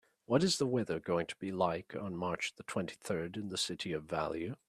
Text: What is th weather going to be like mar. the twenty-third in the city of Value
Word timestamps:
What 0.25 0.41
is 0.43 0.57
th 0.57 0.67
weather 0.67 0.99
going 0.99 1.27
to 1.27 1.35
be 1.35 1.51
like 1.51 1.93
mar. 1.93 2.35
the 2.55 2.63
twenty-third 2.63 3.37
in 3.37 3.49
the 3.49 3.55
city 3.57 3.93
of 3.93 4.05
Value 4.05 4.55